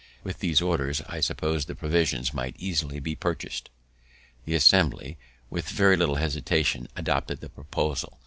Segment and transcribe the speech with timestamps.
[0.23, 3.69] With these orders I suppos'd the provisions might easily be purchas'd.
[4.45, 5.19] The Assembly,
[5.51, 8.19] with very little hesitation, adopted the proposal.